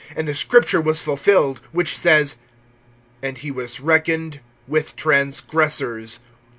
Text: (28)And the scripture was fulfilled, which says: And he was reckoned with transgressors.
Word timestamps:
(28)And 0.17 0.25
the 0.25 0.33
scripture 0.33 0.81
was 0.81 0.99
fulfilled, 1.03 1.61
which 1.71 1.95
says: 1.95 2.37
And 3.21 3.37
he 3.37 3.51
was 3.51 3.79
reckoned 3.79 4.39
with 4.67 4.95
transgressors. 4.95 6.21